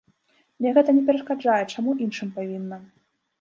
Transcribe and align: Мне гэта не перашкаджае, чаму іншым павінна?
Мне 0.61 0.71
гэта 0.77 0.95
не 0.99 1.03
перашкаджае, 1.09 1.59
чаму 1.75 1.95
іншым 2.07 2.33
павінна? 2.39 2.81